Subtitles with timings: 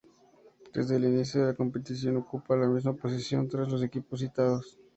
[0.73, 4.79] Desde el inicio de la competición, ocupa la misma posición tras los equipos citados.